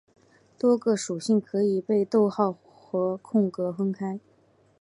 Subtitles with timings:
[0.57, 4.19] 多个属性可以被逗号和空格分开。